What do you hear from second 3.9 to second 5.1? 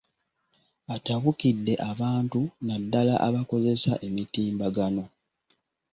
emitimbagano.